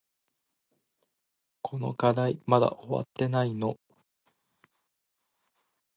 [1.61, 3.77] この課題まだ終わってないの？